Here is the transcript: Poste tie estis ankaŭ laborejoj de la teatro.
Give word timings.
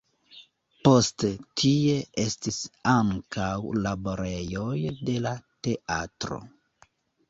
Poste 0.87 1.29
tie 1.63 1.99
estis 2.25 2.59
ankaŭ 2.95 3.53
laborejoj 3.85 4.75
de 4.89 5.23
la 5.31 5.39
teatro. 5.71 6.45